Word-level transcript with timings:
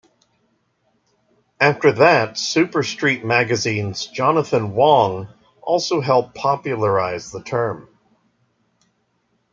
After 1.59 1.91
that 1.91 2.35
Super 2.39 2.81
Street 2.81 3.23
Magazine's 3.23 4.07
Jonathan 4.07 4.73
Wong 4.73 5.27
also 5.61 6.01
helped 6.01 6.33
popularise 6.33 7.29
the 7.29 7.43
term. 7.43 7.87